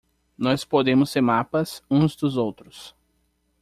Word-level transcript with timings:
Nós 0.35 0.65
podemos 0.65 1.11
ser 1.11 1.21
mapas 1.21 1.83
uns 1.87 2.15
dos 2.15 2.35
outros 2.35 2.95